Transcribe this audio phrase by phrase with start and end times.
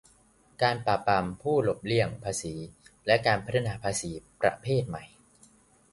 [0.61, 2.55] การปราบปรามผู้หลบเลี่ยงภาษี
[3.07, 5.03] และการพัฒนาภาษีประเภทใหม่